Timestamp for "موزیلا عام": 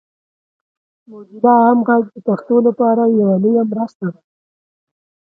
1.09-1.79